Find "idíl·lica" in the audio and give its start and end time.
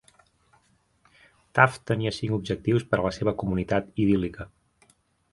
4.07-4.49